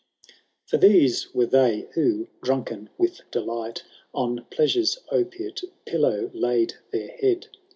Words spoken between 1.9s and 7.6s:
who, drunken with delight, On pleasured opiate pillow laid their head.